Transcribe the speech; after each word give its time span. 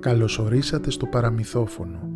Καλωσορίσατε 0.00 0.90
στο 0.90 1.06
παραμυθόφωνο. 1.06 2.10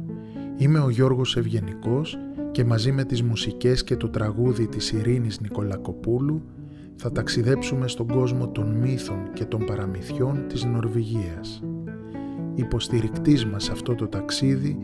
Είμαι 0.56 0.78
ο 0.78 0.90
Γιώργος 0.90 1.36
Ευγενικός 1.36 2.18
και 2.50 2.64
μαζί 2.64 2.92
με 2.92 3.04
τις 3.04 3.22
μουσικές 3.22 3.84
και 3.84 3.96
το 3.96 4.08
τραγούδι 4.08 4.66
της 4.66 4.92
Ειρήνης 4.92 5.40
Νικολακοπούλου 5.40 6.42
θα 6.96 7.12
ταξιδέψουμε 7.12 7.88
στον 7.88 8.06
κόσμο 8.06 8.48
των 8.48 8.76
μύθων 8.76 9.32
και 9.32 9.44
των 9.44 9.64
παραμυθιών 9.64 10.44
της 10.48 10.64
Νορβηγίας. 10.64 11.62
Υποστηρικτής 12.54 13.46
μας 13.46 13.70
αυτό 13.70 13.94
το 13.94 14.06
ταξίδι 14.06 14.78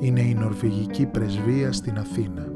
είναι 0.00 0.20
η 0.20 0.34
Νορβηγική 0.34 1.06
Πρεσβεία 1.06 1.72
στην 1.72 1.98
Αθήνα. 1.98 2.52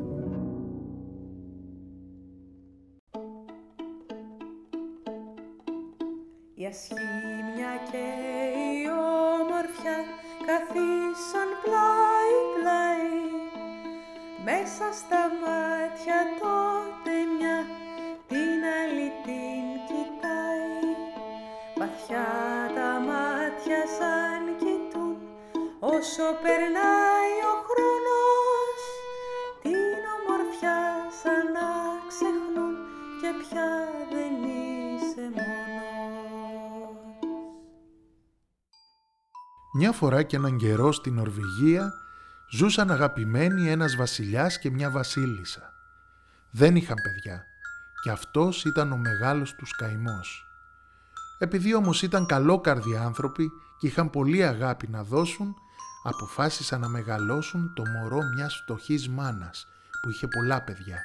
Η 6.55 6.67
ασχήμια 6.67 7.73
και 7.91 7.97
η 8.67 8.70
όμορφια 9.71 10.05
καθίσαν 10.47 11.49
πλάι-πλάι 11.63 13.11
μέσα 14.45 14.87
στα 14.93 15.23
μάτια 15.43 16.19
τότε 16.41 17.13
μια 17.37 17.67
την 18.29 18.61
άλλη 18.79 19.13
την 19.25 19.65
κοιτάει. 19.89 20.83
Βαθιά 21.77 22.29
τα 22.75 22.91
μάτια 23.09 23.81
σαν 23.99 24.43
κοιτούν 24.59 25.17
όσο 25.79 26.27
περνάει 26.43 27.20
Μια 39.81 39.93
φορά 39.93 40.23
και 40.23 40.37
έναν 40.37 40.57
καιρό 40.57 40.93
στην 40.93 41.15
Νορβηγία 41.15 41.93
ζούσαν 42.51 42.91
αγαπημένοι 42.91 43.71
ένας 43.71 43.97
βασιλιάς 43.97 44.59
και 44.59 44.71
μια 44.71 44.91
βασίλισσα. 44.91 45.73
Δεν 46.51 46.77
είχαν 46.77 46.97
παιδιά 47.03 47.45
και 48.03 48.11
αυτός 48.11 48.65
ήταν 48.65 48.93
ο 48.93 48.97
μεγάλος 48.97 49.55
τους 49.55 49.77
καημός. 49.77 50.47
Επειδή 51.39 51.75
όμως 51.75 52.03
ήταν 52.03 52.27
καλόκαρδοι 52.27 52.97
άνθρωποι 52.97 53.51
και 53.79 53.87
είχαν 53.87 54.11
πολύ 54.11 54.45
αγάπη 54.45 54.89
να 54.89 55.03
δώσουν, 55.03 55.55
αποφάσισαν 56.03 56.81
να 56.81 56.89
μεγαλώσουν 56.89 57.73
το 57.75 57.83
μωρό 57.87 58.21
μιας 58.35 58.61
φτωχής 58.63 59.09
μάνας 59.09 59.67
που 60.03 60.11
είχε 60.11 60.27
πολλά 60.27 60.63
παιδιά. 60.63 60.99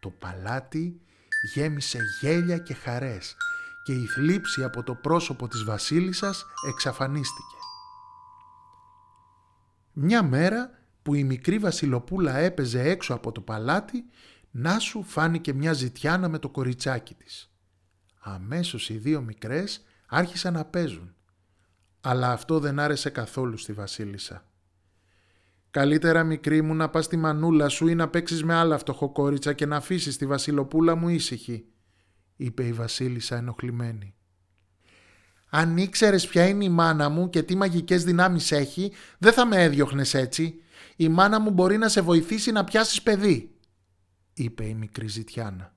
Το 0.00 0.10
παλάτι 0.10 1.00
γέμισε 1.54 1.98
γέλια 2.20 2.58
και 2.58 2.74
χαρές 2.74 3.36
και 3.84 3.92
η 3.92 4.06
θλίψη 4.06 4.64
από 4.64 4.82
το 4.82 4.94
πρόσωπο 4.94 5.48
της 5.48 5.64
βασίλισσας 5.64 6.44
εξαφανίστηκε. 6.68 7.55
Μια 9.98 10.22
μέρα 10.22 10.70
που 11.02 11.14
η 11.14 11.24
μικρή 11.24 11.58
βασιλοπούλα 11.58 12.36
έπαιζε 12.36 12.82
έξω 12.82 13.14
από 13.14 13.32
το 13.32 13.40
παλάτι, 13.40 14.04
να 14.50 14.78
σου 14.78 15.02
φάνηκε 15.02 15.52
μια 15.52 15.72
ζητιάνα 15.72 16.28
με 16.28 16.38
το 16.38 16.48
κοριτσάκι 16.48 17.14
της. 17.14 17.52
Αμέσως 18.18 18.90
οι 18.90 18.96
δύο 18.96 19.20
μικρές 19.20 19.84
άρχισαν 20.06 20.52
να 20.52 20.64
παίζουν. 20.64 21.14
Αλλά 22.00 22.32
αυτό 22.32 22.58
δεν 22.58 22.78
άρεσε 22.78 23.10
καθόλου 23.10 23.56
στη 23.56 23.72
βασίλισσα. 23.72 24.46
«Καλύτερα 25.70 26.24
μικρή 26.24 26.62
μου 26.62 26.74
να 26.74 26.88
πας 26.88 27.04
στη 27.04 27.16
μανούλα 27.16 27.68
σου 27.68 27.88
ή 27.88 27.94
να 27.94 28.08
παίξεις 28.08 28.44
με 28.44 28.54
άλλα 28.54 28.78
φτωχοκόριτσα 28.78 29.52
και 29.52 29.66
να 29.66 29.76
αφήσεις 29.76 30.16
τη 30.16 30.26
βασιλοπούλα 30.26 30.94
μου 30.94 31.08
ήσυχη», 31.08 31.66
είπε 32.36 32.66
η 32.66 32.72
βασίλισσα 32.72 33.36
ενοχλημένη. 33.36 34.15
Αν 35.56 35.76
ήξερες 35.76 36.26
ποια 36.26 36.48
είναι 36.48 36.64
η 36.64 36.68
μάνα 36.68 37.08
μου 37.08 37.30
και 37.30 37.42
τι 37.42 37.56
μαγικές 37.56 38.04
δυνάμεις 38.04 38.52
έχει, 38.52 38.92
δεν 39.18 39.32
θα 39.32 39.46
με 39.46 39.62
έδιωχνες 39.62 40.14
έτσι. 40.14 40.60
Η 40.96 41.08
μάνα 41.08 41.40
μου 41.40 41.50
μπορεί 41.50 41.76
να 41.76 41.88
σε 41.88 42.00
βοηθήσει 42.00 42.52
να 42.52 42.64
πιάσεις 42.64 43.02
παιδί, 43.02 43.54
είπε 44.34 44.64
η 44.64 44.74
μικρή 44.74 45.08
ζητιάνα. 45.08 45.74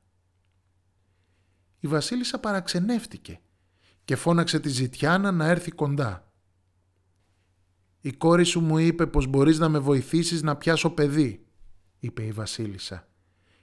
Η 1.80 1.88
βασίλισσα 1.88 2.40
παραξενεύτηκε 2.40 3.40
και 4.06 4.16
φώναξε 4.16 4.60
τη 4.60 4.70
ζητιάνα 4.70 5.32
να 5.32 5.46
έρθει 5.46 5.72
κοντά. 5.72 6.32
«Η 8.02 8.12
κόρη 8.12 8.44
σου 8.44 8.62
μου 8.62 8.78
είπε 8.78 9.06
πως 9.08 9.28
μπορείς 9.28 9.60
να 9.60 9.70
με 9.70 9.80
βοηθήσεις 9.80 10.42
να 10.42 10.56
πιάσω 10.56 10.90
παιδί», 10.90 11.46
είπε 12.00 12.24
η 12.24 12.32
βασίλισσα 12.32 13.08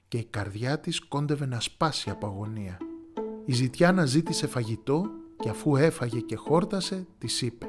και 0.09 0.19
η 0.19 0.25
καρδιά 0.25 0.81
της 0.81 1.00
κόντευε 1.00 1.47
να 1.47 1.60
σπάσει 1.60 2.10
από 2.10 2.27
αγωνία. 2.27 2.77
Η 3.44 3.53
ζητιάνα 3.53 4.06
ζήτησε 4.06 4.47
φαγητό 4.47 5.25
και 5.36 5.48
αφού 5.48 5.76
έφαγε 5.76 6.20
και 6.20 6.36
χόρτασε, 6.36 7.06
της 7.19 7.42
είπε 7.42 7.66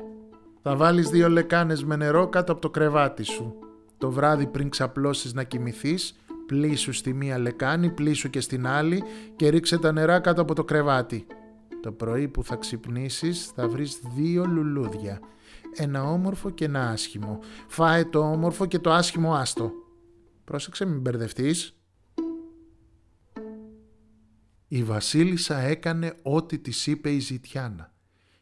«Θα 0.62 0.76
βάλεις 0.76 1.10
δύο 1.10 1.30
λεκάνες 1.30 1.84
με 1.84 1.96
νερό 1.96 2.28
κάτω 2.28 2.52
από 2.52 2.62
το 2.62 2.70
κρεβάτι 2.70 3.24
σου. 3.24 3.56
Το 3.98 4.12
βράδυ 4.12 4.48
πριν 4.48 4.70
ξαπλώσεις 4.70 5.34
να 5.34 5.44
κοιμηθείς, 5.44 6.16
πλήσου 6.46 6.94
στη 6.94 7.14
μία 7.14 7.40
λεκάνη, 7.40 7.90
πλήσου 7.90 8.30
και 8.30 8.40
στην 8.40 8.68
άλλη 8.68 9.04
και 9.36 9.50
ρίξε 9.50 9.78
τα 9.78 9.92
νερά 9.92 10.20
κάτω 10.20 10.42
από 10.42 10.54
το 10.56 10.64
κρεβάτι. 10.64 11.26
Το 11.82 11.92
πρωί 11.92 12.28
που 12.28 12.44
θα 12.44 12.56
ξυπνήσεις 12.56 13.52
θα 13.56 13.68
βρεις 13.68 14.00
δύο 14.16 14.46
λουλούδια, 14.46 15.20
ένα 15.76 16.04
όμορφο 16.04 16.50
και 16.50 16.66
ένα 16.66 16.90
άσχημο. 16.90 17.40
Φάε 17.68 18.06
το 18.06 18.20
όμορφο 18.20 18.66
και 18.66 18.80
το 18.80 18.92
άσχημο 18.92 19.34
άστο. 19.34 19.72
Πρόσεξε 20.44 20.86
μην 20.86 21.00
μπερδευτείς. 21.00 21.77
Η 24.68 24.84
βασίλισσα 24.84 25.58
έκανε 25.58 26.14
ό,τι 26.22 26.60
της 26.60 26.88
είπε 26.88 27.12
η 27.12 27.20
ζητιάνα 27.20 27.94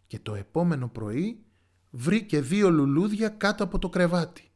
και 0.08 0.20
το 0.20 0.36
επόμενο 0.36 0.88
πρωί 0.88 1.46
βρήκε 1.90 2.42
δύο 2.42 2.70
λουλούδια 2.72 3.30
κάτω 3.30 3.64
από 3.64 3.80
το 3.80 3.90
κρεβάτι. 3.90 4.52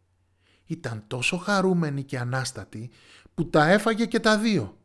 Ήταν 0.66 1.04
τόσο 1.08 1.38
χαρούμενη 1.38 2.04
και 2.04 2.20
ανάστατη 2.20 2.90
που 3.34 3.50
τα 3.50 3.68
έφαγε 3.68 4.06
και 4.06 4.20
τα 4.20 4.38
δύο. 4.38 4.78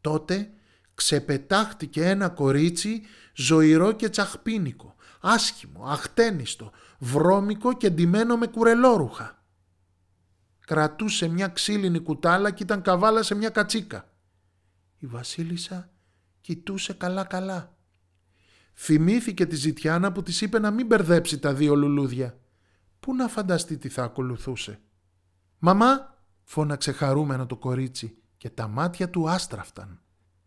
Τότε 0.00 0.50
ξεπετάχτηκε 0.94 2.08
ένα 2.08 2.28
κορίτσι 2.28 3.02
ζωηρό 3.34 3.92
και 3.92 4.08
τσαχπίνικο, 4.08 4.94
άσχημο, 5.20 5.84
αχτένιστο, 5.86 6.72
βρώμικο 6.98 7.72
και 7.72 7.90
ντυμένο 7.90 8.36
με 8.36 8.46
κουρελόρουχα. 8.46 9.42
Κρατούσε 10.66 11.28
μια 11.28 11.48
ξύλινη 11.48 11.98
κουτάλα 11.98 12.50
και 12.50 12.62
ήταν 12.62 12.82
καβάλα 12.82 13.22
σε 13.22 13.34
μια 13.34 13.48
κατσίκα. 13.48 14.08
Η 14.98 15.06
βασίλισσα 15.06 15.91
κοιτούσε 16.42 16.92
καλά-καλά. 16.92 17.76
Θυμήθηκε 18.74 19.46
τη 19.46 19.56
ζητιάνα 19.56 20.12
που 20.12 20.22
της 20.22 20.40
είπε 20.40 20.58
να 20.58 20.70
μην 20.70 20.86
μπερδέψει 20.86 21.38
τα 21.38 21.54
δύο 21.54 21.74
λουλούδια. 21.74 22.38
Πού 23.00 23.14
να 23.14 23.28
φανταστεί 23.28 23.78
τι 23.78 23.88
θα 23.88 24.02
ακολουθούσε. 24.02 24.80
«Μαμά», 25.58 26.18
φώναξε 26.42 26.92
χαρούμενο 26.92 27.46
το 27.46 27.56
κορίτσι 27.56 28.16
και 28.36 28.50
τα 28.50 28.68
μάτια 28.68 29.10
του 29.10 29.28
άστραφταν. 29.28 30.00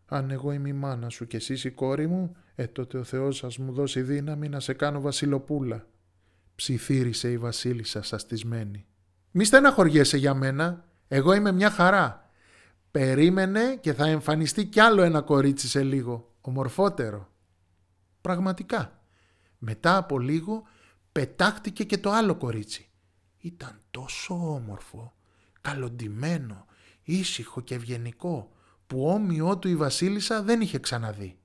«Αν 0.06 0.31
εγώ 0.31 0.51
είμαι 0.51 0.69
η 0.69 0.73
μάνα 0.73 1.09
σου 1.09 1.28
και 1.28 1.38
εσείς 1.38 1.63
η 1.63 1.72
κόρη 1.72 2.07
μου, 2.07 2.35
ε 2.56 2.67
τότε 2.67 2.97
ο 2.97 3.03
Θεός 3.03 3.38
σας 3.38 3.57
μου 3.57 3.72
δώσει 3.72 4.01
δύναμη 4.01 4.50
να 4.50 4.59
σε 4.59 4.73
κάνω 4.73 5.01
βασιλοπούλα», 5.01 5.88
ψιθύρισε 6.56 7.31
η 7.31 7.38
βασίλισσα 7.38 8.01
σαστισμένη. 8.01 8.85
«Μη 9.31 9.45
στεναχωριέσαι 9.45 10.17
για 10.17 10.33
μένα, 10.33 10.85
εγώ 11.07 11.33
είμαι 11.33 11.51
μια 11.51 11.69
χαρά 11.69 12.25
Περίμενε 12.95 13.75
και 13.75 13.94
θα 13.94 14.07
εμφανιστεί 14.07 14.66
κι 14.66 14.79
άλλο 14.79 15.01
ένα 15.01 15.22
κορίτσι 15.22 15.67
σε 15.67 15.83
λίγο, 15.83 16.33
ομορφότερο. 16.41 17.31
Πραγματικά, 18.22 19.01
μετά 19.57 19.97
από 19.97 20.19
λίγο 20.19 20.63
πετάχτηκε 21.11 21.83
και 21.83 21.97
το 21.97 22.11
άλλο 22.11 22.35
κορίτσι. 22.35 22.89
Ήταν 23.38 23.81
τόσο 23.91 24.53
όμορφο, 24.53 25.13
καλοντημένο, 25.61 26.66
ήσυχο 27.03 27.61
και 27.61 27.75
ευγενικό, 27.75 28.51
που 28.88 29.07
όμοιό 29.07 29.57
του 29.57 29.67
η 29.67 29.75
βασίλισσα 29.75 30.44
δεν 30.44 30.62
είχε 30.62 30.79
ξαναδεί. 30.79 31.39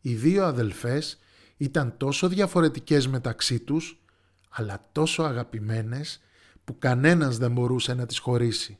Οι 0.00 0.14
δύο 0.14 0.44
αδελφές 0.44 1.18
ήταν 1.56 1.96
τόσο 1.96 2.28
διαφορετικές 2.28 3.08
μεταξύ 3.08 3.60
τους, 3.60 4.02
αλλά 4.50 4.88
τόσο 4.92 5.22
αγαπημένες, 5.22 6.20
που 6.64 6.78
κανένας 6.78 7.38
δεν 7.38 7.52
μπορούσε 7.52 7.94
να 7.94 8.06
τις 8.06 8.18
χωρίσει. 8.18 8.78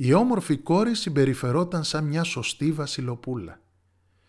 Η 0.00 0.12
όμορφη 0.12 0.56
κόρη 0.56 0.94
συμπεριφερόταν 0.94 1.84
σαν 1.84 2.04
μια 2.04 2.22
σωστή 2.22 2.72
βασιλοπούλα. 2.72 3.60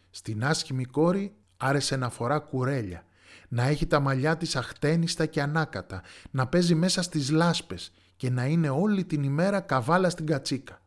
Στην 0.09 0.45
άσχημη 0.45 0.85
κόρη 0.85 1.35
άρεσε 1.57 1.95
να 1.95 2.09
φορά 2.09 2.39
κουρέλια, 2.39 3.03
να 3.47 3.63
έχει 3.63 3.85
τα 3.85 3.99
μαλλιά 3.99 4.37
της 4.37 4.55
αχτένιστα 4.55 5.25
και 5.25 5.41
ανάκατα, 5.41 6.01
να 6.31 6.47
παίζει 6.47 6.75
μέσα 6.75 7.01
στις 7.01 7.29
λάσπες 7.29 7.91
και 8.15 8.29
να 8.29 8.45
είναι 8.45 8.69
όλη 8.69 9.05
την 9.05 9.23
ημέρα 9.23 9.59
καβάλα 9.59 10.09
στην 10.09 10.25
κατσίκα. 10.25 10.81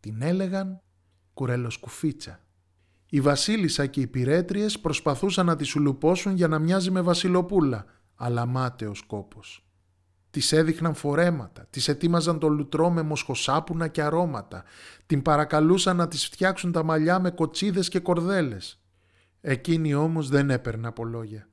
Την 0.00 0.22
έλεγαν 0.22 0.80
κουρελοσκουφίτσα. 1.34 2.40
Η 3.08 3.20
βασίλισσα 3.20 3.86
και 3.86 4.00
οι 4.00 4.06
πυρέτριες 4.06 4.78
προσπαθούσαν 4.78 5.46
να 5.46 5.56
τη 5.56 5.64
σουλουπώσουν 5.64 6.34
για 6.34 6.48
να 6.48 6.58
μοιάζει 6.58 6.90
με 6.90 7.00
βασιλοπούλα, 7.00 7.84
αλλά 8.14 8.46
μάταιος 8.46 9.02
κόπος. 9.02 9.64
Τη 10.30 10.56
έδειχναν 10.56 10.94
φορέματα, 10.94 11.66
τη 11.70 11.84
ετοίμαζαν 11.86 12.38
το 12.38 12.48
λουτρό 12.48 12.90
με 12.90 13.02
μοσχοσάπουνα 13.02 13.88
και 13.88 14.02
αρώματα, 14.02 14.64
την 15.06 15.22
παρακαλούσαν 15.22 15.96
να 15.96 16.08
τις 16.08 16.26
φτιάξουν 16.26 16.72
τα 16.72 16.82
μαλλιά 16.82 17.18
με 17.18 17.30
κοτσίδες 17.30 17.88
και 17.88 17.98
κορδέλες. 17.98 18.82
Εκείνη 19.40 19.94
όμως 19.94 20.28
δεν 20.28 20.50
έπαιρνε 20.50 20.86
από 20.86 21.04
λόγια. 21.04 21.48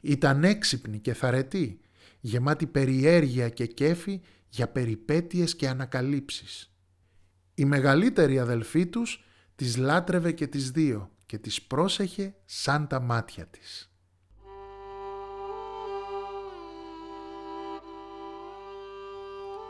Ήταν 0.00 0.44
έξυπνη 0.44 0.98
και 0.98 1.14
θαρετή, 1.14 1.80
γεμάτη 2.20 2.66
περιέργεια 2.66 3.48
και 3.48 3.66
κέφι 3.66 4.20
για 4.48 4.68
περιπέτειες 4.68 5.56
και 5.56 5.68
ανακαλύψεις. 5.68 6.74
Η 7.54 7.64
μεγαλύτερη 7.64 8.38
αδελφή 8.38 8.86
τους 8.86 9.24
τις 9.54 9.76
λάτρευε 9.76 10.32
και 10.32 10.46
τις 10.46 10.70
δύο 10.70 11.10
και 11.26 11.38
τις 11.38 11.62
πρόσεχε 11.62 12.34
σαν 12.44 12.86
τα 12.86 13.00
μάτια 13.00 13.46
της. 13.46 13.91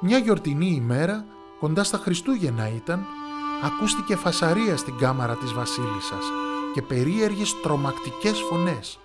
Μια 0.04 0.18
γιορτινή 0.18 0.66
ημέρα, 0.66 1.24
κοντά 1.60 1.84
στα 1.84 1.98
Χριστούγεννα 1.98 2.68
ήταν, 2.68 3.04
ακούστηκε 3.62 4.16
φασαρία 4.16 4.76
στην 4.76 4.98
κάμαρα 4.98 5.36
της 5.36 5.52
βασίλισσας 5.52 6.24
και 6.74 6.82
περίεργες 6.82 7.60
τρομακτικές 7.62 8.40
φωνές. 8.40 8.98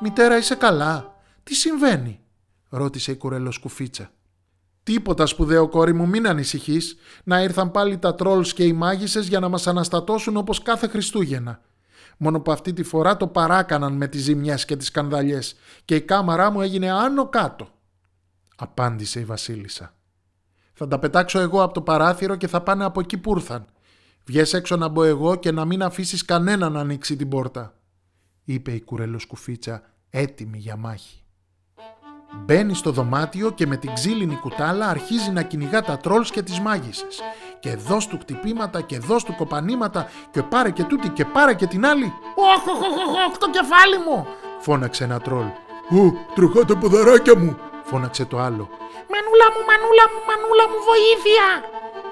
«Μητέρα 0.00 0.36
είσαι 0.36 0.54
καλά, 0.54 1.14
τι 1.42 1.54
συμβαίνει» 1.54 2.20
ρώτησε 2.68 3.12
η 3.12 3.16
κουρελοσκουφίτσα. 3.16 4.10
«Τίποτα 4.82 5.26
σπουδαίο 5.26 5.68
κόρη 5.68 5.92
μου, 5.92 6.08
μην 6.08 6.28
ανησυχείς. 6.28 6.96
Να 7.24 7.42
ήρθαν 7.42 7.70
πάλι 7.70 7.98
τα 7.98 8.14
τρόλς 8.14 8.52
και 8.52 8.64
οι 8.64 8.72
μάγισσες 8.72 9.26
για 9.26 9.40
να 9.40 9.48
μας 9.48 9.66
αναστατώσουν 9.66 10.36
όπως 10.36 10.62
κάθε 10.62 10.88
Χριστούγεννα. 10.88 11.60
Μόνο 12.16 12.40
που 12.40 12.52
αυτή 12.52 12.72
τη 12.72 12.82
φορά 12.82 13.16
το 13.16 13.26
παράκαναν 13.26 13.92
με 13.92 14.06
τις 14.06 14.22
ζημιές 14.22 14.64
και 14.64 14.76
τις 14.76 14.86
σκανδαλιές 14.86 15.56
και 15.84 15.94
η 15.94 16.00
κάμαρά 16.00 16.50
μου 16.50 16.60
έγινε 16.60 16.90
άνω 16.90 17.28
κάτω», 17.28 17.68
απάντησε 18.56 19.20
η 19.20 19.24
βασίλισσα. 19.24 19.94
«Θα 20.72 20.88
τα 20.88 20.98
πετάξω 20.98 21.38
εγώ 21.38 21.62
από 21.62 21.74
το 21.74 21.80
παράθυρο 21.80 22.36
και 22.36 22.46
θα 22.46 22.60
πάνε 22.60 22.84
από 22.84 23.00
εκεί 23.00 23.18
που 23.18 23.32
ήρθαν. 23.36 23.64
Βγες 24.24 24.52
έξω 24.52 24.76
να 24.76 24.88
μπω 24.88 25.02
εγώ 25.02 25.36
και 25.36 25.52
να 25.52 25.64
μην 25.64 25.82
αφήσεις 25.82 26.24
κανέναν 26.24 26.72
να 26.72 26.80
ανοίξει 26.80 27.16
την 27.16 27.28
πόρτα», 27.28 27.74
είπε 28.44 28.72
η 28.72 28.80
κουρελοσκουφίτσα 28.80 29.82
έτοιμη 30.10 30.58
για 30.58 30.76
μάχη. 30.76 31.22
Μπαίνει 32.44 32.74
στο 32.74 32.90
δωμάτιο 32.90 33.50
και 33.50 33.66
με 33.66 33.76
την 33.76 33.92
ξύλινη 33.94 34.36
κουτάλα 34.36 34.88
αρχίζει 34.88 35.30
να 35.30 35.42
κυνηγά 35.42 35.82
τα 35.82 35.96
τρόλς 35.96 36.30
και 36.30 36.42
τις 36.42 36.60
μάγισσες. 36.60 37.20
Και 37.60 37.76
δώσ' 37.76 38.06
του 38.06 38.18
κτυπήματα 38.18 38.80
και 38.80 38.98
δώσ' 38.98 39.24
του 39.24 39.34
κοπανήματα 39.34 40.06
και 40.30 40.42
πάρε 40.42 40.70
και 40.70 40.84
τούτη 40.84 41.08
και 41.08 41.24
πάρε 41.24 41.54
και 41.54 41.66
την 41.66 41.86
άλλη. 41.86 42.12
«Όχ, 42.36 42.66
όχ, 42.66 43.28
όχ, 43.28 43.38
το 43.38 43.50
κεφάλι 43.50 43.98
μου!» 43.98 44.26
φώναξε 44.60 45.04
ένα 45.04 45.20
τρόλ. 45.20 45.46
«Ω, 45.90 46.12
τροχά 46.34 46.64
τα 46.64 46.76
ποδαράκια 46.76 47.38
μου!» 47.38 47.56
Φώναξε 47.92 48.24
το 48.24 48.38
άλλο. 48.46 48.64
«Μανούλα 49.12 49.48
μου, 49.54 49.62
μανούλα 49.68 50.04
μου, 50.12 50.20
μανούλα 50.28 50.64
μου, 50.70 50.78
βοήθεια!» 50.90 51.46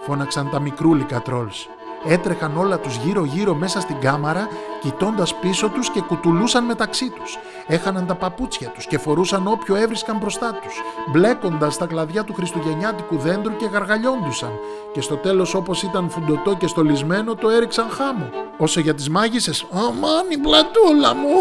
φώναξαν 0.06 0.50
τα 0.50 0.60
μικρούλικα 0.60 1.22
τρόλς. 1.22 1.68
Έτρεχαν 2.04 2.56
όλα 2.56 2.78
τους 2.78 2.96
γύρω-γύρω 2.96 3.54
μέσα 3.54 3.80
στην 3.80 4.00
κάμαρα, 4.00 4.48
κοιτώντας 4.80 5.34
πίσω 5.34 5.68
τους 5.68 5.90
και 5.90 6.00
κουτουλούσαν 6.00 6.64
μεταξύ 6.64 7.10
τους. 7.10 7.38
Έχαναν 7.66 8.06
τα 8.06 8.14
παπούτσια 8.14 8.68
τους 8.68 8.86
και 8.86 8.98
φορούσαν 8.98 9.46
όποιο 9.46 9.74
έβρισκαν 9.74 10.16
μπροστά 10.16 10.58
τους, 10.62 10.82
μπλέκοντας 11.12 11.76
τα 11.76 11.86
κλαδιά 11.86 12.24
του 12.24 12.34
χριστουγεννιάτικου 12.34 13.16
δέντρου 13.16 13.56
και 13.56 13.66
γαργαλιόντουσαν. 13.66 14.50
Και 14.92 15.00
στο 15.00 15.16
τέλος 15.16 15.54
όπως 15.54 15.82
ήταν 15.82 16.10
φουντωτό 16.10 16.56
και 16.56 16.66
στολισμένο 16.66 17.34
το 17.34 17.48
έριξαν 17.48 17.90
χάμο. 17.90 18.30
Όσο 18.56 18.80
για 18.80 18.94
τις 18.94 19.08
μάγισσες, 19.08 19.66
«Αμάν 19.72 20.26
η 20.28 20.38
πλατούλα 20.38 21.14
μου, 21.14 21.38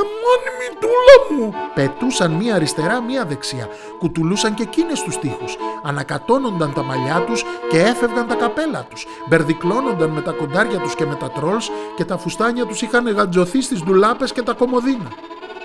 αμάν 0.00 0.40
η 0.48 0.51
μητούλα 0.68 1.16
μου», 1.30 1.54
πετούσαν 1.74 2.32
μία 2.32 2.54
αριστερά 2.54 3.00
μία 3.00 3.24
δεξιά, 3.24 3.68
κουτουλούσαν 3.98 4.54
και 4.54 4.62
εκείνες 4.62 5.02
τους 5.02 5.18
τοίχους, 5.18 5.56
ανακατώνονταν 5.82 6.72
τα 6.72 6.82
μαλλιά 6.82 7.24
τους 7.26 7.44
και 7.70 7.78
έφευγαν 7.78 8.26
τα 8.26 8.34
καπέλα 8.34 8.86
τους, 8.90 9.06
μπερδικλώνονταν 9.28 10.10
με 10.10 10.20
τα 10.20 10.32
κοντάρια 10.32 10.78
τους 10.78 10.94
και 10.94 11.06
με 11.06 11.14
τα 11.14 11.30
τρόλς 11.30 11.70
και 11.96 12.04
τα 12.04 12.18
φουστάνια 12.18 12.66
τους 12.66 12.82
είχαν 12.82 13.08
γαντζωθεί 13.08 13.62
στις 13.62 13.82
ντουλάπες 13.82 14.32
και 14.32 14.42
τα 14.42 14.52
κομμωδίνα. 14.52 15.10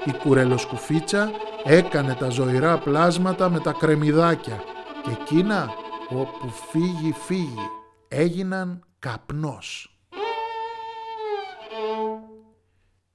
Η 0.05 0.11
κουρελοσκουφίτσα 0.11 1.31
έκανε 1.63 2.13
τα 2.13 2.29
ζωηρά 2.29 2.77
πλάσματα 2.77 3.49
με 3.49 3.59
τα 3.59 3.71
κρεμμυδάκια. 3.71 4.63
Και 5.03 5.09
εκείνα 5.21 5.73
όπου 6.09 6.49
φύγει 6.69 7.13
φύγει 7.25 7.69
έγιναν 8.07 8.83
καπνός. 8.99 9.96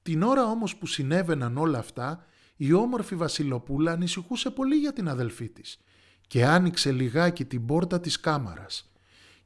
Την 0.03 0.23
ώρα 0.23 0.45
όμως 0.45 0.75
που 0.75 0.85
συνέβαιναν 0.85 1.57
όλα 1.57 1.79
αυτά, 1.79 2.25
η 2.55 2.73
όμορφη 2.73 3.15
Βασιλοπούλα 3.15 3.91
ανησυχούσε 3.91 4.49
πολύ 4.49 4.75
για 4.75 4.93
την 4.93 5.07
αδελφή 5.07 5.49
της 5.49 5.79
και 6.27 6.45
άνοιξε 6.45 6.91
λιγάκι 6.91 7.45
την 7.45 7.65
πόρτα 7.65 7.99
της 7.99 8.19
κάμαρας. 8.19 8.91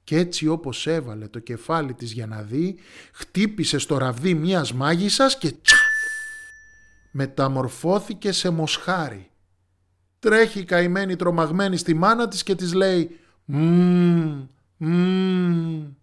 Κι 0.04 0.16
έτσι 0.16 0.48
όπως 0.48 0.88
έβαλε 0.88 1.28
το 1.28 1.40
κεφάλι 1.40 1.94
της 1.94 2.12
για 2.12 2.28
να 2.28 2.42
δει, 2.42 2.76
χτύπησε 3.12 3.78
στο 3.78 3.98
ραβδί 3.98 4.34
μιας 4.34 4.74
μάγισσας 4.74 5.38
και 5.38 5.52
τσαφ! 5.52 5.80
Μεταμορφώθηκε 7.12 8.32
σε 8.32 8.50
μοσχάρι. 8.50 9.30
Τρέχει 10.20 10.60
η 10.60 10.64
καημένη 10.64 11.16
τρομαγμένη 11.16 11.78
στη 11.78 11.94
μάνα 11.94 12.28
της 12.28 12.44
και 12.44 12.56
της 12.56 12.74
λέει 12.74 13.20
«Μμμ, 13.46 14.48
μμμ». 14.78 15.97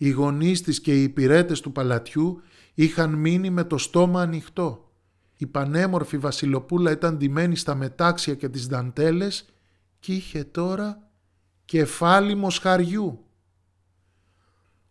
Οι 0.00 0.10
γονείς 0.10 0.62
της 0.62 0.80
και 0.80 1.00
οι 1.00 1.02
υπηρέτες 1.02 1.60
του 1.60 1.72
παλατιού 1.72 2.42
είχαν 2.74 3.14
μείνει 3.14 3.50
με 3.50 3.64
το 3.64 3.78
στόμα 3.78 4.22
ανοιχτό. 4.22 4.92
Η 5.36 5.46
πανέμορφη 5.46 6.18
βασιλοπούλα 6.18 6.90
ήταν 6.90 7.16
ντυμένη 7.16 7.56
στα 7.56 7.74
μετάξια 7.74 8.34
και 8.34 8.48
τις 8.48 8.66
δαντέλες 8.66 9.48
και 9.98 10.14
είχε 10.14 10.44
τώρα 10.44 11.10
κεφάλι 11.64 12.34
μοσχαριού. 12.34 13.24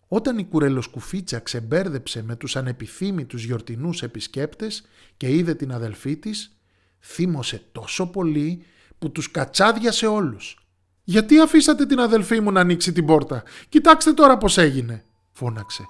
Όταν 0.08 0.38
η 0.38 0.46
κουρελοσκουφίτσα 0.46 1.40
ξεμπέρδεψε 1.40 2.24
με 2.24 2.36
τους 2.36 2.56
ανεπιθύμητους 2.56 3.44
γιορτινούς 3.44 4.04
επισκέπτες 4.04 4.86
και 5.18 5.30
είδε 5.30 5.56
την 5.56 5.72
αδελφή 5.72 6.18
της, 6.18 6.58
θύμωσε 7.00 7.68
τόσο 7.72 8.08
πολύ 8.08 8.64
που 8.98 9.12
τους 9.12 9.32
κατσάδιασε 9.32 10.08
όλους. 10.08 10.67
«Γιατί 11.10 11.40
αφήσατε 11.40 11.86
την 11.86 12.00
αδελφή 12.00 12.40
μου 12.40 12.52
να 12.52 12.60
ανοίξει 12.60 12.92
την 12.92 13.06
πόρτα; 13.06 13.44
Κοιτάξτε 13.70 14.14
τώρα 14.14 14.38
πώς 14.38 14.58
έγινε», 14.58 15.06
φώναξε. 15.32 15.86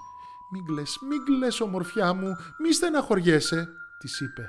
«Μην 0.51 0.65
κλαις, 0.65 0.97
μην 1.09 1.23
κλαις 1.23 1.61
ομορφιά 1.61 2.13
μου, 2.13 2.35
μη 2.63 2.73
στεναχωριέσαι», 2.73 3.67
της 3.99 4.19
είπε. 4.19 4.47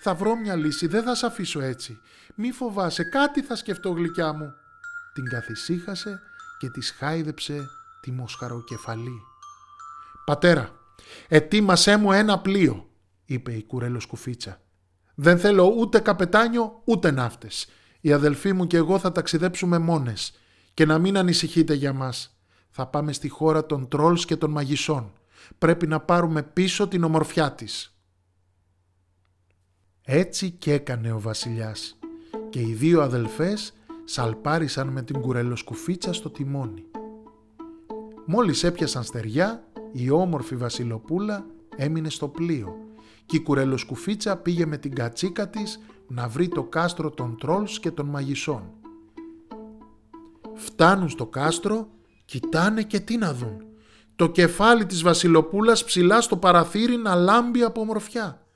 «Θα 0.00 0.14
βρω 0.14 0.36
μια 0.36 0.56
λύση, 0.56 0.86
δεν 0.86 1.02
θα 1.02 1.14
σε 1.14 1.26
αφήσω 1.26 1.60
έτσι. 1.60 2.00
Μη 2.34 2.52
φοβάσαι, 2.52 3.02
κάτι 3.02 3.42
θα 3.42 3.56
σκεφτώ 3.56 3.90
γλυκιά 3.90 4.32
μου». 4.32 4.52
Την 5.14 5.24
καθησύχασε 5.24 6.20
και 6.58 6.68
της 6.68 6.94
χάιδεψε 6.98 7.68
τη 8.00 8.10
μοσχαροκεφαλή. 8.10 9.22
«Πατέρα, 10.24 10.70
ετοίμασέ 11.28 11.96
μου 11.96 12.12
ένα 12.12 12.38
πλοίο», 12.38 12.90
είπε 13.24 13.52
η 13.52 13.64
κουρέλος 13.64 14.02
σκουφίτσα. 14.02 14.60
«Δεν 15.14 15.38
θέλω 15.38 15.74
ούτε 15.78 15.98
καπετάνιο 15.98 16.82
ούτε 16.84 17.10
ναύτες. 17.10 17.68
Οι 18.00 18.12
αδελφοί 18.12 18.52
μου 18.52 18.66
και 18.66 18.76
εγώ 18.76 18.98
θα 18.98 19.12
ταξιδέψουμε 19.12 19.78
μόνες 19.78 20.32
και 20.74 20.86
να 20.86 20.98
μην 20.98 21.18
ανησυχείτε 21.18 21.74
για 21.74 21.92
μας. 21.92 22.38
Θα 22.70 22.86
πάμε 22.86 23.12
στη 23.12 23.28
χώρα 23.28 23.66
των 23.66 23.88
τρόλς 23.88 24.24
και 24.24 24.36
των 24.36 24.50
μαγισσών. 24.50 25.12
Πρέπει 25.58 25.86
να 25.86 26.00
πάρουμε 26.00 26.42
πίσω 26.42 26.88
την 26.88 27.04
ομορφιά 27.04 27.52
της». 27.52 27.92
Έτσι 30.02 30.50
και 30.50 30.72
έκανε 30.72 31.12
ο 31.12 31.20
βασιλιάς 31.20 31.98
και 32.50 32.60
οι 32.60 32.72
δύο 32.72 33.02
αδελφές 33.02 33.72
σαλπάρισαν 34.04 34.88
με 34.88 35.02
την 35.02 35.20
κουρελοσκουφίτσα 35.20 36.12
στο 36.12 36.30
τιμόνι. 36.30 36.84
Μόλις 38.26 38.64
έπιασαν 38.64 39.04
στεριά, 39.04 39.64
η 39.92 40.10
όμορφη 40.10 40.56
βασιλοπούλα 40.56 41.46
έμεινε 41.76 42.10
στο 42.10 42.28
πλοίο 42.28 42.87
και 43.28 43.36
η 43.36 43.40
κουρελοσκουφίτσα 43.40 44.36
πήγε 44.36 44.66
με 44.66 44.76
την 44.78 44.94
κατσίκα 44.94 45.48
της 45.48 45.80
να 46.06 46.28
βρει 46.28 46.48
το 46.48 46.62
κάστρο 46.62 47.10
των 47.10 47.36
τρόλς 47.38 47.80
και 47.80 47.90
των 47.90 48.06
μαγισσών. 48.06 48.62
Φτάνουν 50.54 51.08
στο 51.08 51.26
κάστρο, 51.26 51.88
κοιτάνε 52.24 52.82
και 52.82 53.00
τι 53.00 53.16
να 53.16 53.34
δουν. 53.34 53.64
Το 54.16 54.28
κεφάλι 54.28 54.86
της 54.86 55.02
βασιλοπούλας 55.02 55.84
ψηλά 55.84 56.20
στο 56.20 56.36
παραθύρι 56.36 56.96
να 56.96 57.14
λάμπει 57.14 57.62
από 57.62 57.80
ομορφιά. 57.80 58.46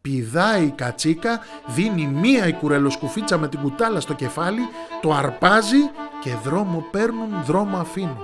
Πηδάει 0.00 0.64
η 0.66 0.70
κατσίκα, 0.70 1.40
δίνει 1.66 2.06
μία 2.06 2.48
η 2.48 2.52
κουρελοσκουφίτσα 2.52 3.38
με 3.38 3.48
την 3.48 3.60
κουτάλα 3.60 4.00
στο 4.00 4.14
κεφάλι, 4.14 4.60
το 5.02 5.12
αρπάζει 5.12 5.82
και 6.22 6.34
δρόμο 6.44 6.84
παίρνουν, 6.90 7.42
δρόμο 7.44 7.76
αφήνουν. 7.76 8.18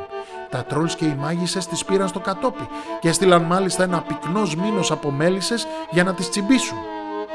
Τα 0.50 0.64
τρόλς 0.64 0.96
και 0.96 1.04
οι 1.04 1.14
μάγισσες 1.14 1.66
τις 1.66 1.84
πήραν 1.84 2.08
στο 2.08 2.20
κατόπι 2.20 2.68
και 3.00 3.08
έστειλαν 3.08 3.42
μάλιστα 3.42 3.82
ένα 3.82 4.02
πυκνός 4.02 4.56
μήνος 4.56 4.90
από 4.90 5.10
μέλισσες 5.10 5.66
για 5.90 6.04
να 6.04 6.14
τις 6.14 6.30
τσιμπήσουν. 6.30 6.78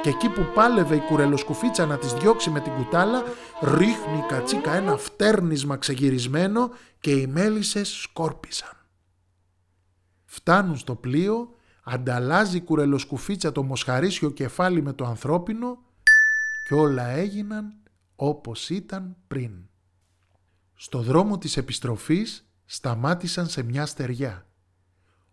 Και 0.02 0.10
εκεί 0.10 0.30
που 0.30 0.46
πάλευε 0.54 0.96
η 0.96 1.00
κουρελοσκουφίτσα 1.00 1.86
να 1.86 1.98
τις 1.98 2.14
διώξει 2.14 2.50
με 2.50 2.60
την 2.60 2.74
κουτάλα, 2.74 3.24
ρίχνει 3.62 4.18
η 4.18 4.26
κατσίκα 4.28 4.74
ένα 4.74 4.98
φτέρνισμα 4.98 5.78
ξεγυρισμένο 5.78 6.70
και 7.00 7.12
οι 7.12 7.28
μέλισσες 7.28 7.90
σκόρπισαν. 7.90 8.78
Φτάνουν 10.26 10.78
στο 10.78 10.96
πλοίο, 10.96 11.50
ανταλλάζει 11.84 12.58
η 12.58 12.62
κουρελοσκουφίτσα 12.62 13.52
το 13.52 13.64
μοσχαρίσιο 13.64 14.30
κεφάλι 14.30 14.82
με 14.82 14.94
το 14.94 15.06
ανθρώπινο 15.06 15.78
και 16.68 16.74
όλα 16.74 17.08
έγιναν 17.08 17.74
όπως 18.16 18.70
ήταν 18.70 19.16
πριν. 19.28 19.52
Στο 20.76 21.02
δρόμο 21.02 21.38
της 21.38 21.58
επιστροφής 21.58 22.48
σταμάτησαν 22.74 23.48
σε 23.48 23.64
μια 23.64 23.86
στεριά. 23.86 24.48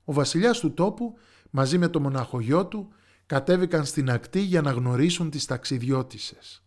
Ο 0.04 0.12
βασιλιάς 0.12 0.58
του 0.58 0.74
τόπου 0.74 1.18
μαζί 1.50 1.78
με 1.78 1.88
το 1.88 2.00
μοναχογιό 2.00 2.66
του 2.66 2.92
κατέβηκαν 3.26 3.84
στην 3.84 4.10
ακτή 4.10 4.40
για 4.40 4.62
να 4.62 4.70
γνωρίσουν 4.70 5.30
τις 5.30 5.44
ταξιδιώτισες. 5.44 6.64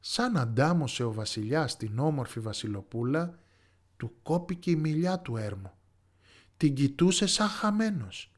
Σαν 0.00 0.36
αντάμωσε 0.36 1.04
ο 1.04 1.12
βασιλιάς 1.12 1.76
την 1.76 1.98
όμορφη 1.98 2.40
βασιλοπούλα, 2.40 3.38
του 3.96 4.12
κόπηκε 4.22 4.70
η 4.70 4.76
μιλιά 4.76 5.18
του 5.18 5.36
έρμο. 5.36 5.78
Την 6.56 6.74
κοιτούσε 6.74 7.26
σαν 7.26 7.48
χαμένος. 7.48 8.32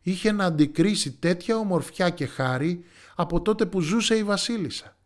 Είχε 0.00 0.32
να 0.32 0.44
αντικρίσει 0.44 1.12
τέτοια 1.12 1.56
ομορφιά 1.56 2.10
και 2.10 2.26
χάρη 2.26 2.84
από 3.14 3.42
τότε 3.42 3.66
που 3.66 3.80
ζούσε 3.80 4.16
η 4.16 4.24
βασίλισσα. 4.24 4.96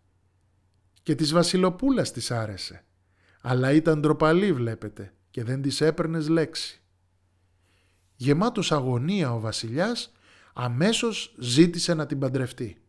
Και 1.03 1.15
της 1.15 1.33
βασιλοπούλας 1.33 2.13
της 2.13 2.31
άρεσε. 2.31 2.85
Αλλά 3.41 3.73
ήταν 3.73 4.01
ντροπαλή 4.01 4.53
βλέπετε 4.53 5.15
και 5.31 5.45
δεν 5.45 5.63
της 5.63 5.81
έπαιρνες 5.81 6.29
λέξη. 6.29 6.81
Γεμάτος 8.17 8.73
αγωνία 8.73 9.33
ο 9.33 9.41
βασιλιάς 9.41 10.13
αμέσως 10.55 11.35
ζήτησε 11.39 11.95
να 11.95 12.07
την 12.07 12.19
παντρευτεί. 12.19 12.83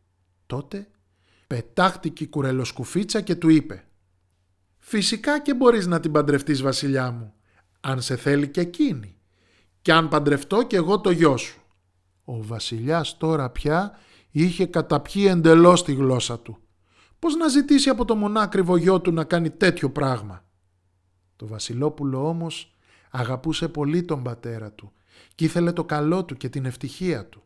Τότε 0.45 0.87
πετάχτηκε 1.47 2.23
η 2.23 2.27
κουρελοσκουφίτσα 2.27 3.21
και 3.21 3.35
του 3.35 3.49
είπε 3.49 3.85
«Φυσικά 4.77 5.41
και 5.41 5.53
μπορείς 5.53 5.87
να 5.87 5.99
την 5.99 6.11
παντρευτείς 6.11 6.61
βασιλιά 6.61 7.11
μου, 7.11 7.33
αν 7.81 8.01
σε 8.01 8.15
θέλει 8.15 8.47
και 8.47 8.61
εκείνη, 8.61 9.17
και 9.81 9.93
αν 9.93 10.07
παντρευτώ 10.07 10.67
και 10.67 10.75
εγώ 10.75 10.99
το 10.99 11.11
γιο 11.11 11.37
σου». 11.37 11.61
Ο 12.23 12.43
βασιλιάς 12.43 13.17
τώρα 13.17 13.49
πια 13.49 13.99
είχε 14.31 14.65
καταπιεί 14.65 15.25
εντελώς 15.29 15.83
τη 15.83 15.93
γλώσσα 15.93 16.39
του. 16.39 16.57
Πώς 17.19 17.35
να 17.35 17.47
ζητήσει 17.47 17.89
από 17.89 18.05
το 18.05 18.15
μονάκριβο 18.15 18.77
γιο 18.77 19.01
του 19.01 19.11
να 19.11 19.23
κάνει 19.23 19.49
τέτοιο 19.49 19.91
πράγμα; 19.91 20.45
Το 21.41 21.47
βασιλόπουλο 21.47 22.27
όμως 22.27 22.75
αγαπούσε 23.09 23.67
πολύ 23.67 24.03
τον 24.03 24.23
πατέρα 24.23 24.71
του 24.71 24.91
και 25.35 25.45
ήθελε 25.45 25.71
το 25.71 25.83
καλό 25.85 26.25
του 26.25 26.35
και 26.35 26.49
την 26.49 26.65
ευτυχία 26.65 27.25
του. 27.25 27.43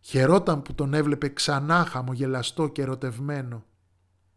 Χαιρόταν 0.00 0.62
που 0.62 0.74
τον 0.74 0.94
έβλεπε 0.94 1.28
ξανά 1.28 1.84
χαμογελαστό 1.84 2.68
και 2.68 2.82
ερωτευμένο. 2.82 3.64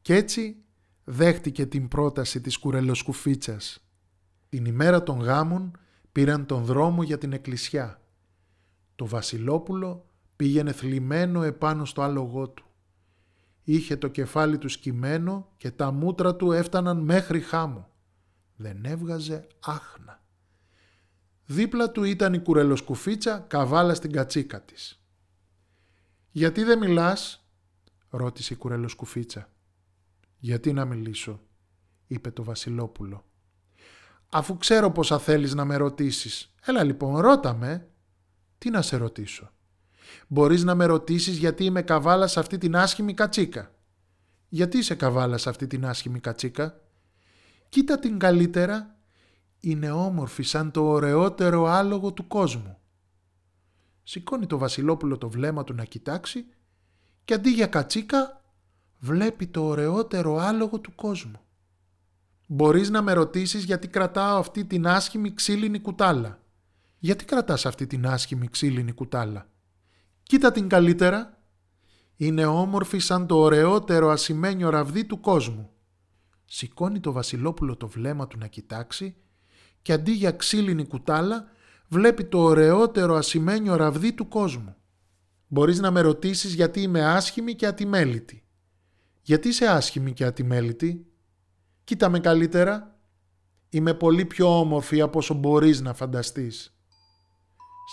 Κι 0.02 0.14
έτσι 0.14 0.56
δέχτηκε 1.04 1.66
την 1.66 1.88
πρόταση 1.88 2.42
της 2.42 2.58
κουρελοσκουφίτσας. 2.58 3.86
Την 4.50 4.66
ημέρα 4.66 5.04
των 5.04 5.20
γάμων 5.20 5.78
πήραν 6.12 6.46
τον 6.46 6.64
δρόμο 6.64 7.04
για 7.04 7.18
την 7.18 7.34
εκκλησιά. 7.34 8.02
Το 8.96 9.06
βασιλόπουλο 9.06 10.06
πήγαινε 10.36 10.72
θλιμμένο 10.72 11.44
επάνω 11.44 11.86
στο 11.86 12.02
άλογό 12.02 12.50
του. 12.50 12.66
Είχε 13.64 13.98
το 13.98 14.08
κεφάλι 14.08 14.58
του 14.58 14.70
σκυμμένο 14.70 15.48
και 15.58 15.72
τα 15.72 15.92
μούτρα 15.92 16.36
του 16.36 16.52
έφταναν 16.52 16.98
μέχρι 16.98 17.40
χάμο. 17.40 17.91
Δεν 18.62 18.86
έβγαζε 18.86 19.48
άχνα. 19.60 20.24
Δίπλα 21.46 21.92
του 21.92 22.04
ήταν 22.04 22.34
η 22.34 22.40
κουρελοσκουφίτσα 22.40 23.40
καβάλα 23.40 23.94
στην 23.94 24.12
κατσίκα 24.12 24.62
της. 24.62 25.02
«Γιατί 26.32 26.64
δεν 26.64 26.78
μιλάς» 26.78 27.46
ρώτησε 28.10 28.54
η 28.54 28.58
κουρελοσκουφίτσα. 28.58 29.50
«Γιατί 30.38 30.74
να 30.74 30.86
μιλήσω» 30.86 31.42
είπε 32.08 32.32
το 32.32 32.44
βασιλόπουλο. 32.44 33.26
«Αφού 34.30 34.58
ξέρω 34.58 34.92
πόσα 34.92 35.20
θέλεις 35.20 35.54
να 35.54 35.66
με 35.66 35.76
ρωτήσεις. 35.76 36.54
Έλα 36.66 36.84
λοιπόν 36.84 37.18
ρώτα 37.18 37.54
με». 37.54 37.90
«Τι 38.58 38.70
να 38.70 38.82
σε 38.82 38.98
ρωτήσω» 38.98 39.52
Μπορείς 40.28 40.64
να 40.64 40.76
με 40.76 40.86
ρωτήσεις 40.86 41.38
γιατί 41.38 41.66
είμαι 41.66 41.82
καβάλα 41.82 42.28
σε 42.28 42.40
αυτή 42.40 42.58
την 42.58 42.76
άσχημη 42.76 43.14
κατσίκα. 43.14 43.72
Γιατί 44.50 44.78
είσαι 44.78 44.96
καβάλα 44.96 45.38
σε 45.38 45.50
αυτή 45.50 45.68
την 45.68 45.86
άσχημη 45.86 46.20
κατσίκα. 46.20 46.80
Κοίτα 47.72 48.00
την 48.00 48.20
καλύτερα. 48.20 48.96
Είναι 49.60 49.92
όμορφη 49.92 50.44
σαν 50.44 50.72
το 50.72 50.84
ωραιότερο 50.84 51.66
άλογο 51.66 52.12
του 52.12 52.28
κόσμου. 52.28 52.78
Σηκώνει 54.04 54.46
το 54.46 54.58
βασιλόπουλο 54.58 55.18
το 55.18 55.30
βλέμμα 55.30 55.64
του 55.64 55.74
να 55.74 55.84
κοιτάξει 55.86 56.46
και 57.26 57.34
αντί 57.34 57.50
για 57.50 57.68
κατσίκα 57.68 58.42
βλέπει 59.00 59.48
το 59.48 59.64
ωραιότερο 59.64 60.38
άλογο 60.38 60.80
του 60.80 60.96
κόσμου. 60.96 61.40
Μπορείς 62.48 62.90
να 62.90 63.02
με 63.02 63.14
ρωτήσεις 63.14 63.64
γιατί 63.64 63.88
κρατάω 63.88 64.38
αυτή 64.38 64.66
την 64.66 64.88
άσχημη 64.88 65.34
ξύλινη 65.34 65.80
κουτάλα; 65.80 66.40
Γιατί 66.98 67.26
κρατάς 67.26 67.66
αυτή 67.66 67.88
την 67.88 68.08
άσχημη 68.08 68.48
ξύλινη 68.48 68.92
κουτάλα; 68.92 69.50
Κοίτα 70.24 70.52
την 70.52 70.70
καλύτερα. 70.70 71.38
Είναι 72.16 72.46
όμορφη 72.46 73.00
σαν 73.00 73.28
το 73.28 73.38
ωραιότερο 73.38 74.10
ασημένιο 74.10 74.70
ραβδί 74.70 75.06
του 75.06 75.20
κόσμου. 75.20 75.70
Σηκώνει 76.54 77.00
το 77.00 77.12
βασιλόπουλο 77.12 77.76
το 77.76 77.88
βλέμμα 77.88 78.28
του 78.28 78.38
να 78.38 78.48
κοιτάξει 78.48 79.16
και 79.82 79.94
αντί 79.94 80.12
για 80.12 80.32
ξύλινη 80.32 80.86
κουτάλα 80.86 81.46
βλέπει 81.88 82.24
το 82.24 82.40
ωραιότερο 82.40 83.16
ασημένιο 83.16 83.76
ραβδί 83.76 84.14
του 84.14 84.28
κόσμου. 84.28 84.76
Μπορείς 85.48 85.80
να 85.80 85.92
με 85.92 86.02
ρωτήσεις 86.02 86.54
γιατί 86.54 86.82
είμαι 86.82 87.06
άσχημη 87.06 87.56
και 87.56 87.68
ατιμέλητη. 87.68 88.44
Γιατί 89.22 89.48
είσαι 89.48 89.66
άσχημη 89.66 90.14
και 90.14 90.26
ατιμέλητη; 90.26 91.06
Κοίτα 91.84 92.10
με 92.10 92.20
καλύτερα. 92.20 93.00
Είμαι 93.70 93.94
πολύ 93.94 94.26
πιο 94.26 94.60
όμορφη 94.60 95.02
από 95.02 95.18
όσο 95.18 95.34
μπορείς 95.34 95.82
να 95.82 95.94
φανταστείς 95.94 96.76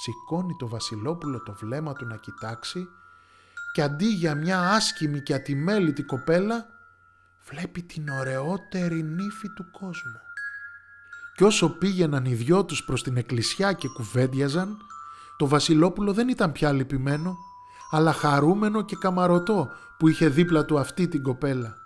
σηκώνει 0.03 0.57
το 0.59 0.69
βασιλόπουλο 0.69 1.43
το 1.43 1.53
βλέμμα 1.53 1.93
του 1.93 2.07
να 2.07 2.17
κοιτάξει 2.17 2.87
και 3.73 3.83
αντί 3.83 4.07
για 4.07 4.35
μια 4.35 4.61
άσκημη 4.61 5.21
και 5.21 5.35
ατιμέλητη 5.35 6.03
κοπέλα 6.03 6.77
βλέπει 7.50 7.83
την 7.83 8.09
ωραιότερη 8.09 9.02
νύφη 9.02 9.49
του 9.57 9.71
κόσμου. 9.71 10.21
Και 11.37 11.45
όσο 11.45 11.68
πήγαιναν 11.68 12.25
οι 12.25 12.35
δυο 12.35 12.64
τους 12.64 12.85
προς 12.85 13.02
την 13.02 13.16
εκκλησιά 13.16 13.73
και 13.73 13.88
κουβέντιαζαν, 13.88 14.76
το 15.37 15.49
βασιλόπουλο 15.49 16.12
δεν 16.12 16.28
ήταν 16.28 16.52
πια 16.52 16.73
λυπημένο, 16.73 17.37
αλλά 17.90 18.12
χαρούμενο 18.12 18.85
και 18.85 18.97
καμαρωτό 18.97 19.68
που 19.99 20.09
είχε 20.09 20.28
δίπλα 20.28 20.64
του 20.64 20.78
αυτή 20.78 21.09
την 21.09 21.23
κοπέλα. 21.23 21.76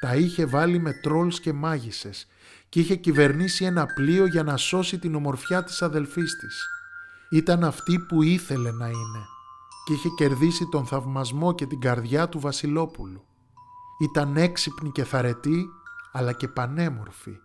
Τα 0.00 0.14
είχε 0.14 0.46
βάλει 0.46 0.78
με 0.78 0.92
τρόλς 0.92 1.40
και 1.40 1.52
μάγισσες 1.52 2.26
και 2.68 2.80
είχε 2.80 2.96
κυβερνήσει 2.96 3.64
ένα 3.64 3.86
πλοίο 3.86 4.26
για 4.26 4.42
να 4.42 4.56
σώσει 4.56 4.98
την 4.98 5.14
ομορφιά 5.14 5.64
της 5.64 5.82
αδελφής 5.82 6.36
της 6.38 6.66
ήταν 7.30 7.64
αυτή 7.64 7.98
που 7.98 8.22
ήθελε 8.22 8.70
να 8.70 8.86
είναι 8.86 9.26
και 9.84 9.92
είχε 9.92 10.08
κερδίσει 10.08 10.68
τον 10.68 10.86
θαυμασμό 10.86 11.54
και 11.54 11.66
την 11.66 11.80
καρδιά 11.80 12.28
του 12.28 12.40
Βασιλόπουλου. 12.40 13.27
Ήταν 13.98 14.36
έξυπνη 14.36 14.90
και 14.90 15.04
θαρετή 15.04 15.68
αλλά 16.12 16.32
και 16.32 16.48
πανέμορφη 16.48 17.40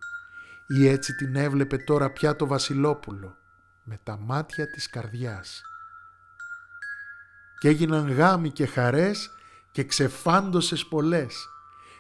ή 0.67 0.87
έτσι 0.87 1.15
την 1.15 1.35
έβλεπε 1.35 1.77
τώρα 1.77 2.11
πια 2.11 2.35
το 2.35 2.47
Βασιλόπουλο 2.47 3.35
με 3.83 3.99
τα 4.03 4.17
μάτια 4.17 4.71
της 4.71 4.89
καρδιάς. 4.89 5.61
Και 7.59 7.67
έγιναν 7.67 8.11
γάμοι 8.11 8.49
και 8.49 8.65
χαρές 8.65 9.29
και 9.71 9.83
ξεφάντωσες 9.83 10.85
πολλές. 10.85 11.47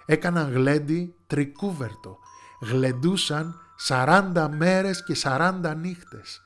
Έκαναν 0.05 0.51
γλέντι 0.51 1.15
τρικούβερτο, 1.27 2.17
γλεντούσαν 2.61 3.59
σαράντα 3.75 4.49
μέρες 4.49 5.03
και 5.03 5.13
σαράντα 5.13 5.75
νύχτες 5.75 6.41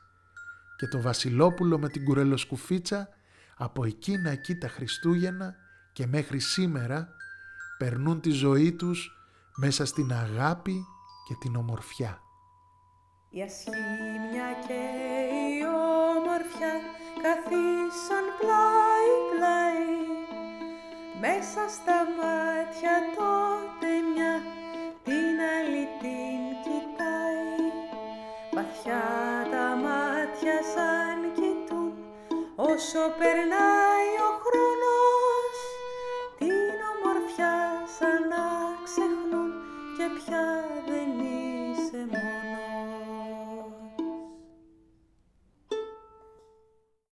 και 0.78 0.88
το 0.88 1.02
βασιλόπουλο 1.02 1.80
με 1.80 1.90
την 1.90 2.04
κουρελοσκουφίτσα 2.04 3.10
από 3.58 3.86
εκείνα 3.86 4.30
εκεί 4.30 4.56
τα 4.56 4.68
Χριστούγεννα 4.68 5.56
και 5.94 6.08
μέχρι 6.08 6.40
σήμερα 6.40 7.16
περνούν 7.78 8.22
τη 8.22 8.30
ζωή 8.30 8.74
τους 8.74 9.12
μέσα 9.56 9.86
στην 9.86 10.14
αγάπη 10.14 10.86
και 11.28 11.36
την 11.40 11.56
ομορφιά. 11.56 12.22
Η 13.30 13.42
ασχήμια 13.42 14.50
και 14.68 14.82
η 15.46 15.66
ομορφιά 16.16 16.74
καθίσαν 17.24 18.26
πλάι 18.40 19.10
πλάι. 19.32 19.86
Μέσα 21.20 21.62
στα 21.76 21.98
μάτια 22.18 22.96
τότε 23.16 23.90
μια 24.14 24.34
την 25.04 25.36
άλλη 25.56 25.88
την 26.02 26.42
κοιτάει. 26.64 27.58
Βαθιά 28.54 29.28
Όσο 32.60 33.00
περνάει 33.20 33.97